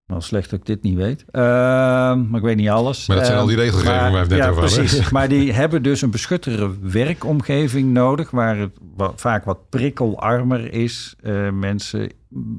[0.07, 1.25] Wel slecht dat ik dit niet weet.
[1.33, 3.07] Uh, maar ik weet niet alles.
[3.07, 4.85] Maar dat zijn al die ehm, regelgevingen waar we het net over hadden.
[4.85, 5.11] Precies.
[5.17, 8.31] maar die hebben dus een beschuttere werkomgeving nodig...
[8.31, 8.73] waar het
[9.15, 11.15] vaak wat prikkelarmer is.
[11.23, 12.13] Uh, mensen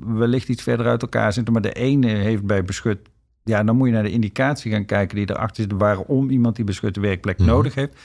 [0.06, 1.54] wellicht iets verder uit elkaar zitten.
[1.54, 3.00] Maar de ene heeft bij beschut...
[3.44, 5.72] Ja, dan moet je naar de indicatie gaan kijken die erachter zit...
[5.78, 7.48] waarom iemand die beschutte werkplek mhm.
[7.48, 7.98] nodig heeft.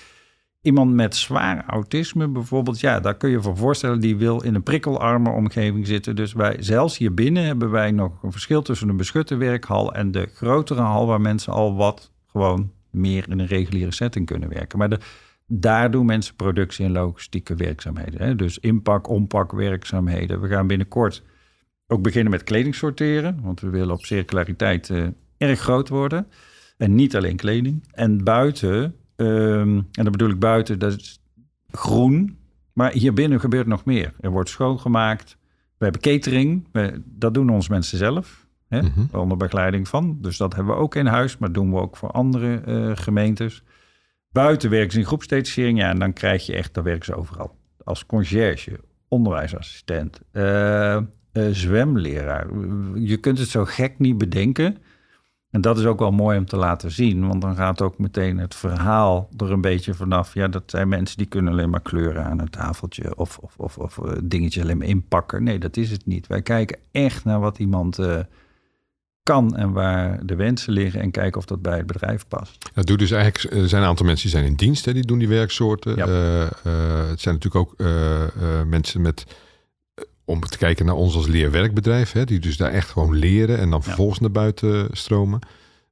[0.62, 4.62] Iemand met zwaar autisme bijvoorbeeld, ja, daar kun je voor voorstellen, die wil in een
[4.62, 6.16] prikkelarme omgeving zitten.
[6.16, 10.10] Dus wij, zelfs hier binnen hebben wij nog een verschil tussen een beschutte werkhal en
[10.10, 14.78] de grotere hal, waar mensen al wat gewoon meer in een reguliere setting kunnen werken.
[14.78, 15.00] Maar
[15.46, 18.22] daar doen mensen productie- en logistieke werkzaamheden.
[18.22, 18.36] Hè?
[18.36, 20.40] Dus inpak, ompak werkzaamheden.
[20.40, 21.22] We gaan binnenkort
[21.86, 26.26] ook beginnen met kleding sorteren, want we willen op circulariteit uh, erg groot worden.
[26.76, 27.84] En niet alleen kleding.
[27.92, 31.22] En buiten Ehm, en dat bedoel ik buiten, dat is
[31.70, 32.38] groen.
[32.72, 34.12] Maar hier binnen gebeurt nog meer.
[34.20, 35.36] Er wordt schoongemaakt.
[35.78, 36.68] We hebben catering.
[36.72, 38.46] We, dat doen onze mensen zelf.
[38.68, 39.16] Hè, mhm.
[39.16, 40.18] Onder begeleiding van.
[40.20, 41.38] Dus dat hebben we ook in huis.
[41.38, 43.62] Maar doen we ook voor andere uh, gemeentes.
[44.32, 45.78] Buiten werken ze in groepsdetachering.
[45.78, 47.56] Ja, en dan krijg je echt, daar werken ze overal.
[47.84, 52.46] Als conciërge, onderwijsassistent, uh, uh, zwemleraar.
[52.94, 54.76] Je kunt het zo gek niet bedenken.
[55.50, 58.38] En dat is ook wel mooi om te laten zien, want dan gaat ook meteen
[58.38, 60.34] het verhaal er een beetje vanaf.
[60.34, 63.78] Ja, dat zijn mensen die kunnen alleen maar kleuren aan een tafeltje of, of, of,
[63.78, 65.42] of eh, dingetjes alleen maar inpakken.
[65.42, 66.26] Nee, dat is het niet.
[66.26, 68.18] Wij kijken echt naar wat iemand uh,
[69.22, 72.70] kan en waar de wensen liggen en kijken of dat bij het bedrijf past.
[72.74, 75.06] Dat doet dus eigenlijk, er zijn een aantal mensen die zijn in dienst, hè, die
[75.06, 75.96] doen die werksoorten.
[75.96, 76.06] Ja.
[76.06, 77.74] Uh, het zijn natuurlijk ook
[78.66, 79.26] mensen met
[80.30, 82.12] om te kijken naar ons als leerwerkbedrijf.
[82.12, 85.40] Hè, die dus daar echt gewoon leren en dan vervolgens naar buiten stromen.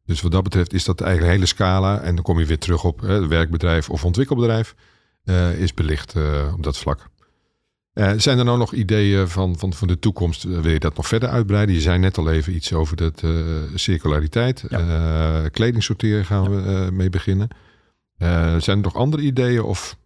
[0.05, 2.01] Dus wat dat betreft is dat eigenlijk een hele scala.
[2.01, 4.74] En dan kom je weer terug op hè, werkbedrijf of ontwikkelbedrijf.
[5.24, 7.09] Uh, is belicht uh, op dat vlak.
[7.94, 10.42] Uh, zijn er nou nog ideeën van, van, van de toekomst?
[10.42, 11.74] wil je dat nog verder uitbreiden?
[11.74, 14.64] Je zei net al even iets over de circulariteit.
[14.68, 15.48] Ja.
[15.48, 17.48] kleding sorteren gaan we mee beginnen.
[18.59, 19.62] zijn er nog andere ideeën?
[19.62, 19.96] Of?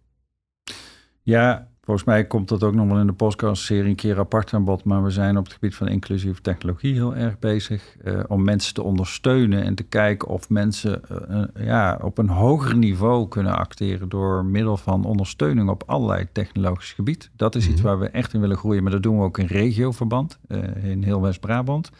[1.21, 4.63] Ja, Volgens mij komt dat ook nog wel in de podcast-serie een keer apart aan
[4.63, 4.83] bod.
[4.83, 7.95] Maar we zijn op het gebied van inclusieve technologie heel erg bezig.
[8.03, 12.75] Uh, om mensen te ondersteunen en te kijken of mensen uh, ja, op een hoger
[12.75, 14.09] niveau kunnen acteren.
[14.09, 17.29] door middel van ondersteuning op allerlei technologisch gebied.
[17.35, 17.87] Dat is iets mhm.
[17.87, 18.83] waar we echt in willen groeien.
[18.83, 21.91] Maar dat doen we ook in regioverband, uh, in heel West-Brabant.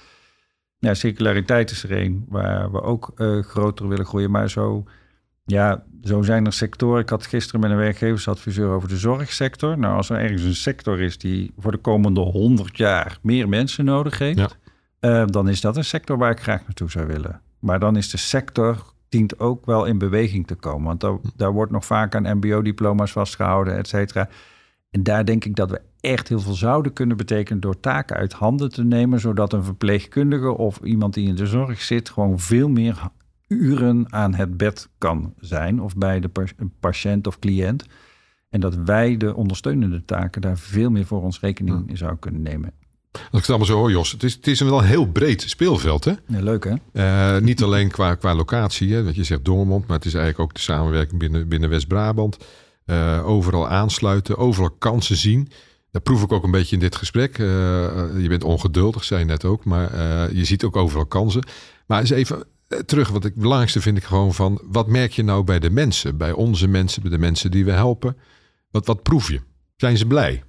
[0.80, 4.32] Ja, circulariteit is er een waar we ook groter willen groeien.
[4.32, 4.86] Maar zo
[5.45, 7.01] ja, zo zijn er sectoren.
[7.01, 9.77] Ik had gisteren met een werkgeversadviseur over de zorgsector.
[9.77, 13.86] Nou, als er ergens een sector is die voor de komende 100 jaar meer mensen
[13.86, 14.58] nodig heeft,
[14.99, 17.41] eh, dan is dat een sector waar ik graag naartoe zou willen.
[17.60, 20.88] Maar dan is de sector dient ook wel in beweging te komen.
[20.88, 24.29] Want daar, daar wordt nog vaak aan MBO-diploma's vastgehouden, et cetera.
[24.89, 28.34] En daar denk ik dat we echt heel veel zouden kunnen betekenen door taken uit
[28.34, 32.69] handen te nemen, zodat een verpleegkundige of iemand die in de zorg zit gewoon veel
[32.69, 33.10] meer
[33.54, 36.30] uren aan het bed kan zijn of bij de
[36.80, 37.86] patiënt of cliënt.
[38.50, 42.42] En dat wij de ondersteunende taken daar veel meer voor ons rekening in zouden kunnen
[42.42, 42.72] nemen.
[43.12, 45.08] Als ik het allemaal zo hoor, Jos, het is, het is een wel een heel
[45.08, 46.12] breed speelveld, hè?
[46.28, 47.36] Ja, leuk, hè?
[47.36, 50.44] Uh, niet alleen qua, qua locatie, hè, wat je zegt Dormond, maar het is eigenlijk
[50.44, 52.38] ook de samenwerking binnen, binnen West-Brabant.
[52.86, 55.50] Uh, overal aansluiten, overal kansen zien.
[55.92, 57.38] Dat proef ik ook een beetje in dit gesprek.
[57.38, 57.48] Uh,
[58.18, 59.92] je bent ongeduldig, zei je net ook, maar
[60.34, 61.44] je ziet ook overal kansen.
[61.88, 62.44] Maar eens even eh,
[62.86, 66.17] terug, wat ik belangrijkste vind ik gewoon van, wat merk je nou bij de mensen,
[66.17, 68.17] bij onze mensen, bij de mensen die we helpen?
[68.71, 69.41] Wat, wat proef je?
[69.76, 70.43] Zijn ze blij?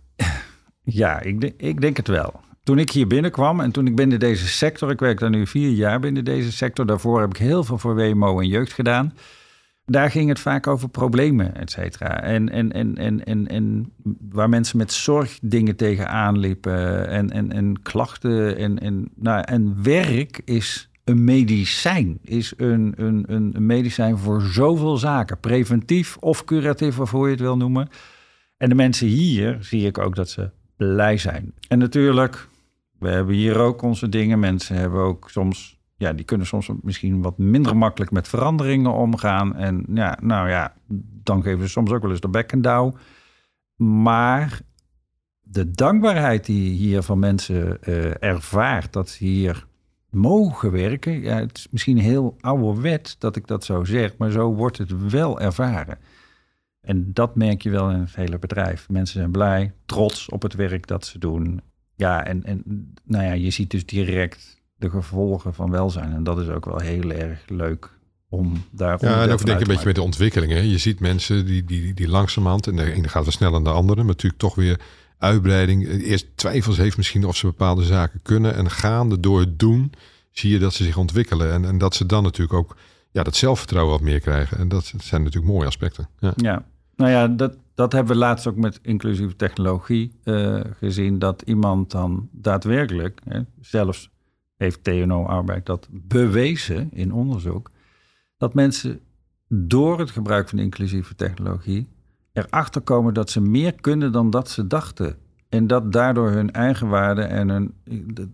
[0.82, 2.40] Ja, ik, ik denk het wel.
[2.62, 5.70] Toen ik hier binnenkwam en toen ik binnen deze sector, ik werk daar nu vier
[5.70, 9.14] jaar binnen deze sector, daarvoor heb ik heel veel voor WMO en jeugd gedaan.
[9.86, 12.22] Daar ging het vaak over problemen, et cetera.
[12.22, 13.92] En, en, en, en, en, en
[14.30, 18.56] waar mensen met zorg dingen tegenaan liepen en, en, en klachten.
[18.56, 24.96] En, en, nou, en werk is een medicijn is een, een, een, medicijn voor zoveel
[24.96, 25.40] zaken.
[25.40, 27.88] Preventief of curatief, of hoe je het wil noemen.
[28.56, 31.54] En de mensen hier zie ik ook dat ze blij zijn.
[31.68, 32.48] En natuurlijk,
[32.98, 34.38] we hebben hier ook onze dingen.
[34.38, 39.56] Mensen hebben ook soms, ja, die kunnen soms misschien wat minder makkelijk met veranderingen omgaan.
[39.56, 40.74] En ja, nou ja,
[41.22, 42.94] dan geven ze soms ook wel eens de bek en douw.
[43.76, 44.60] Maar
[45.40, 49.66] de dankbaarheid die hier van mensen uh, ervaart, dat ze hier
[50.14, 51.20] mogen werken.
[51.20, 55.10] Ja, het is misschien heel ouderwet dat ik dat zo zeg, maar zo wordt het
[55.10, 55.98] wel ervaren.
[56.80, 58.88] En dat merk je wel in het hele bedrijf.
[58.88, 61.60] Mensen zijn blij, trots op het werk dat ze doen.
[61.96, 62.62] Ja, en, en
[63.04, 66.12] nou ja, je ziet dus direct de gevolgen van welzijn.
[66.12, 67.90] En dat is ook wel heel erg leuk
[68.28, 68.98] om daar.
[69.00, 70.68] Ja, en ook denk ik een beetje met de ontwikkelingen.
[70.68, 73.78] Je ziet mensen die, die, die langzamerhand, en de ene gaat wel sneller dan de
[73.78, 74.80] andere, maar natuurlijk toch weer
[75.24, 75.88] uitbreiding.
[75.88, 78.54] Eerst twijfels heeft misschien of ze bepaalde zaken kunnen.
[78.54, 79.92] En gaande door het doen
[80.30, 81.52] zie je dat ze zich ontwikkelen.
[81.52, 82.76] En, en dat ze dan natuurlijk ook
[83.10, 84.58] ja, dat zelfvertrouwen wat meer krijgen.
[84.58, 86.08] En dat zijn natuurlijk mooie aspecten.
[86.36, 86.64] Ja,
[86.96, 91.18] nou ja, dat, dat hebben we laatst ook met inclusieve technologie uh, gezien.
[91.18, 94.10] Dat iemand dan daadwerkelijk, hè, zelfs
[94.56, 97.70] heeft TNO-arbeid dat bewezen in onderzoek.
[98.36, 99.00] Dat mensen
[99.48, 101.88] door het gebruik van inclusieve technologie
[102.34, 105.16] erachter komen dat ze meer kunnen dan dat ze dachten.
[105.48, 107.74] En dat daardoor hun eigen waarde en hun,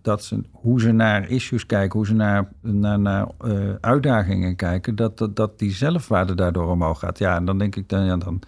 [0.01, 4.95] dat ze, hoe ze naar issues kijken, hoe ze naar, naar, naar uh, uitdagingen kijken,
[4.95, 7.17] dat, dat, dat die zelfwaarde daardoor omhoog gaat.
[7.17, 8.41] Ja, en dan denk ik, dan, ja, dan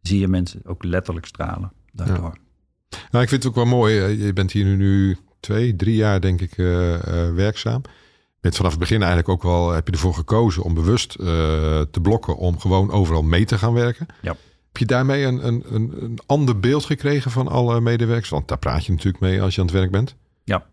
[0.00, 2.36] zie je mensen ook letterlijk stralen daardoor.
[3.10, 3.94] Nou, ik vind het ook wel mooi.
[4.24, 6.98] Je bent hier nu twee, drie jaar, denk ik, uh, uh,
[7.34, 7.82] werkzaam.
[8.40, 11.10] Met vanaf het begin eigenlijk ook wel heb je ervoor gekozen om bewust
[11.90, 14.06] te blokken om gewoon overal mee te gaan werken.
[14.22, 14.36] Ja.
[14.74, 18.28] Heb je daarmee een, een, een, ander beeld gekregen van alle medewerkers?
[18.28, 20.16] Want daar praat je natuurlijk mee als je aan het werk bent.
[20.44, 20.66] Ja.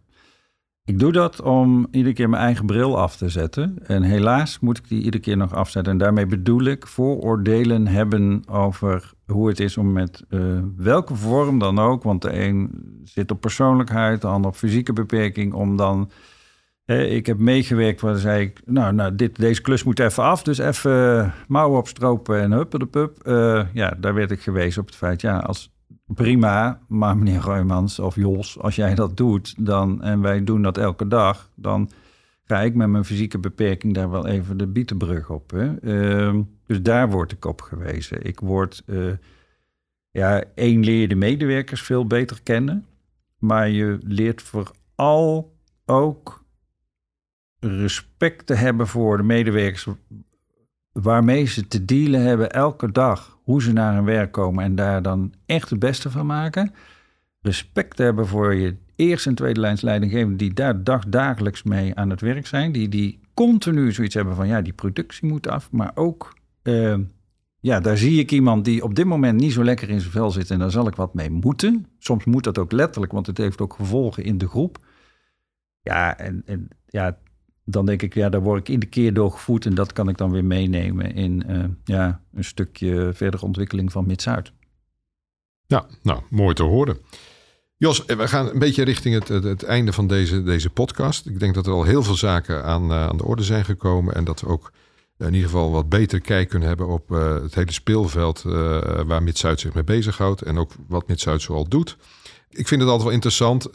[0.85, 3.87] Ik doe dat om iedere keer mijn eigen bril af te zetten.
[3.87, 5.93] En helaas moet ik die iedere keer nog afzetten.
[5.93, 11.59] En daarmee bedoel ik vooroordelen hebben over hoe het is om met uh, welke vorm
[11.59, 12.03] dan ook.
[12.03, 12.69] Want de een
[13.03, 15.53] zit op persoonlijkheid, de ander op fysieke beperking.
[15.53, 16.11] Om dan
[16.99, 20.43] ik heb meegewerkt waar zei ik, nou, nou dit, deze klus moet even af.
[20.43, 23.27] Dus even uh, mouwen opstropen en huppen pup.
[23.27, 25.71] Uh, ja, daar werd ik gewezen op het feit, ja, als
[26.05, 30.77] prima, maar meneer Roymans of Jos, als jij dat doet dan, en wij doen dat
[30.77, 31.89] elke dag, dan
[32.43, 35.51] ga ik met mijn fysieke beperking daar wel even de bietenbrug op.
[35.51, 35.81] Hè?
[35.81, 38.25] Uh, dus daar word ik op gewezen.
[38.25, 39.11] Ik word, uh,
[40.11, 42.85] ja, één leer de medewerkers veel beter kennen,
[43.37, 46.40] maar je leert vooral ook
[47.61, 49.87] respect te hebben voor de medewerkers
[50.91, 55.01] waarmee ze te dealen hebben elke dag, hoe ze naar hun werk komen en daar
[55.01, 56.73] dan echt het beste van maken.
[57.41, 61.95] Respect te hebben voor je eerste en tweede lijns leidinggevenden die daar dag, dagelijks mee
[61.95, 65.71] aan het werk zijn, die, die continu zoiets hebben van ja, die productie moet af,
[65.71, 66.97] maar ook uh,
[67.59, 70.31] ja, daar zie ik iemand die op dit moment niet zo lekker in zijn vel
[70.31, 71.85] zit en daar zal ik wat mee moeten.
[71.99, 74.77] Soms moet dat ook letterlijk, want het heeft ook gevolgen in de groep.
[75.81, 77.17] Ja, en, en ja,
[77.65, 80.17] dan denk ik, ja, daar word ik iedere keer door gevoed en dat kan ik
[80.17, 84.51] dan weer meenemen in uh, ja, een stukje verdere ontwikkeling van Mid-Zuid.
[85.67, 86.97] Ja, nou, mooi te horen.
[87.77, 91.25] Jos, we gaan een beetje richting het, het, einde van deze, deze podcast.
[91.25, 94.15] Ik denk dat er al heel veel zaken aan, uh, aan de orde zijn gekomen
[94.15, 94.71] en dat we ook
[95.17, 98.41] in ieder geval wat beter kijk kunnen hebben op het hele speelveld
[99.05, 101.97] waar Mid-Zuid zich mee bezighoudt en ook wat Mid-Zuid zoal doet.
[102.49, 103.71] Ik vind het altijd wel interessant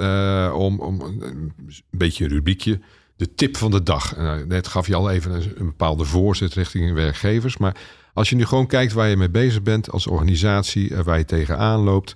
[0.53, 1.53] om, om een
[1.90, 2.81] beetje een rubriekje,
[3.17, 4.17] de tip van de dag.
[4.47, 7.77] net gaf je al even een, een bepaalde voorzet richting werkgevers, maar
[8.13, 11.81] als je nu gewoon kijkt waar je mee bezig bent als organisatie, waar je tegenaan
[11.81, 12.15] loopt,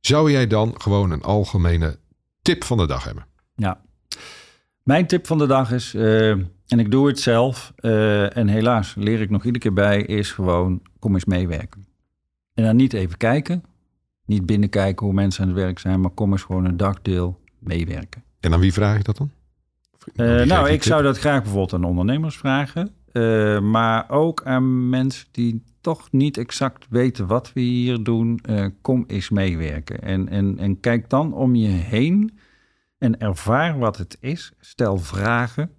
[0.00, 1.98] zou jij dan gewoon een algemene
[2.42, 3.26] tip van de dag hebben?
[3.54, 3.80] Ja,
[4.82, 5.94] mijn tip van de dag is
[6.70, 7.72] en ik doe het zelf.
[7.80, 11.86] Uh, en helaas leer ik nog iedere keer bij, is gewoon kom eens meewerken.
[12.54, 13.64] En dan niet even kijken.
[14.26, 18.24] Niet binnenkijken hoe mensen aan het werk zijn, maar kom eens gewoon een dagdeel meewerken.
[18.40, 19.30] En aan wie vraag je dat dan?
[20.16, 22.90] Uh, nou, ik zou dat graag bijvoorbeeld aan ondernemers vragen.
[23.12, 28.40] Uh, maar ook aan mensen die toch niet exact weten wat we hier doen.
[28.82, 30.02] kom eens meewerken.
[30.02, 32.38] En, en, en kijk dan om je heen
[32.98, 34.52] en ervaar wat het is.
[34.60, 35.70] Stel vragen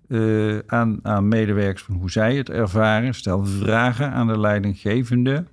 [0.67, 3.13] aan, aan medewerkers van hoe zij het ervaren.
[3.13, 5.45] Stel vragen aan de leidinggevende.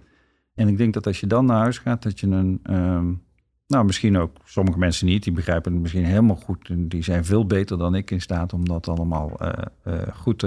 [0.55, 2.61] En ik denk dat als je dan naar huis gaat, dat je een.
[2.71, 3.27] Um,
[3.69, 6.69] nou, misschien ook sommige mensen niet, die begrijpen het misschien helemaal goed.
[6.69, 9.53] En die zijn veel beter dan ik in staat om dat allemaal uh,
[9.85, 10.45] uh, goed,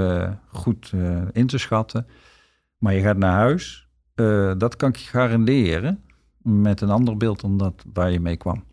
[0.47, 0.93] goed
[1.31, 2.07] in te schatten.
[2.77, 3.87] Maar je gaat naar huis,
[4.57, 6.03] dat kan ik je garanderen,
[6.43, 8.63] met een ander beeld dan dat waar je mee kwam.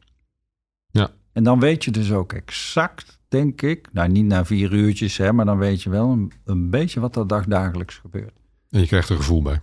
[0.91, 1.11] Ja.
[1.33, 5.33] En dan weet je dus ook exact, denk ik, nou niet na vier uurtjes, hè,
[5.33, 8.41] maar dan weet je wel een, een beetje wat er dagdagelijks gebeurt.
[8.71, 9.61] En je krijgt er gevoel bij.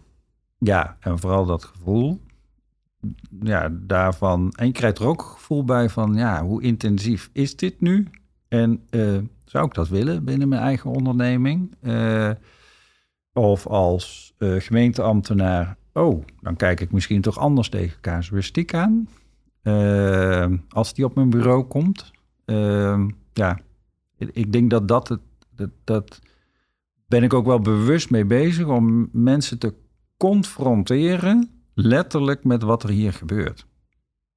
[0.57, 2.21] Ja, en vooral dat gevoel,
[3.41, 4.51] ja, daarvan.
[4.55, 8.07] En je krijgt er ook gevoel bij van, ja, hoe intensief is dit nu?
[8.47, 11.75] En uh, zou ik dat willen binnen mijn eigen onderneming?
[11.81, 12.31] Uh,
[13.33, 19.09] of als uh, gemeenteambtenaar, oh, dan kijk ik misschien toch anders tegen casuïstiek aan.
[20.69, 22.11] Als die op mijn bureau komt.
[22.45, 23.59] Uh, ja,
[24.17, 25.19] ik denk dat dat het.
[25.55, 26.21] Dat, dat
[27.07, 29.73] ben ik ook wel bewust mee bezig om mensen te
[30.17, 33.65] confronteren, letterlijk met wat er hier gebeurt.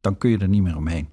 [0.01, 1.09] Dan kun je er niet meer omheen.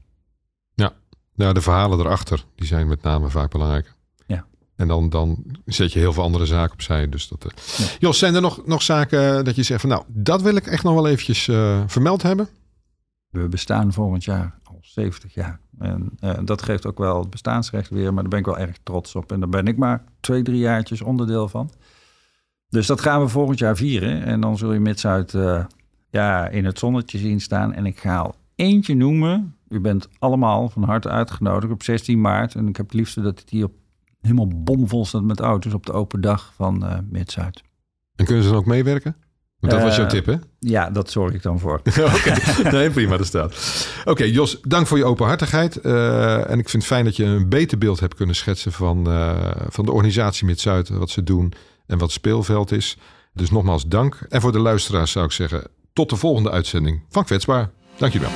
[0.73, 0.93] Ja,
[1.35, 3.93] nou, de verhalen erachter, die zijn met name vaak belangrijk.
[4.27, 4.45] Ja.
[4.75, 7.09] En dan, dan zet je heel veel andere zaken opzij.
[7.09, 7.51] Dus dat, uh...
[7.77, 7.85] ja.
[7.99, 10.83] Jos, zijn er nog, nog zaken dat je zegt van nou, dat wil ik echt
[10.83, 12.49] nog wel eventjes uh, vermeld hebben?
[13.29, 15.59] We bestaan volgend jaar al 70 jaar.
[15.79, 18.77] En uh, dat geeft ook wel het bestaansrecht weer, maar daar ben ik wel erg
[18.83, 19.31] trots op.
[19.31, 21.71] En daar ben ik maar twee, drie jaartjes onderdeel van.
[22.69, 24.23] Dus dat gaan we volgend jaar vieren.
[24.23, 25.65] En dan zul je Mid-Zuid uh,
[26.15, 27.73] ja, in het zonnetje zien staan.
[27.73, 29.55] En ik ga al eentje noemen.
[29.69, 32.55] U bent allemaal van harte uitgenodigd op 16 maart.
[32.55, 33.67] En ik heb het liefste dat het hier
[34.21, 37.63] helemaal bomvol staat met auto's op de open dag van uh, Mid-Zuid.
[38.15, 39.15] En kunnen ze dan ook meewerken?
[39.59, 40.35] Want dat was jouw tip, hè?
[40.59, 41.79] Ja, dat zorg ik dan voor.
[41.89, 42.71] Oké, okay.
[42.77, 43.55] nee, prima, dat staat.
[43.99, 45.79] Oké, okay, Jos, dank voor je openhartigheid.
[45.83, 49.05] Uh, en ik vind het fijn dat je een beter beeld hebt kunnen schetsen van,
[49.69, 51.53] van de organisatie Mid-Zuid, wat ze doen
[51.85, 52.97] en wat het speelveld is.
[53.33, 54.25] Dus nogmaals dank.
[54.29, 55.63] En voor de luisteraars zou ik zeggen,
[55.95, 57.69] tot de volgende uitzending van Kwetsbaar.
[57.97, 58.29] Dankjewel.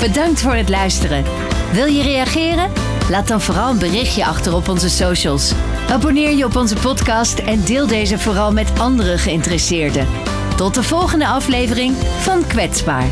[0.00, 1.24] Bedankt voor het luisteren.
[1.72, 2.70] Wil je reageren?
[3.10, 5.52] Laat dan vooral een berichtje achter op onze socials.
[5.90, 10.06] Abonneer je op onze podcast en deel deze vooral met andere geïnteresseerden.
[10.56, 13.10] Tot de volgende aflevering van Kwetsbaar.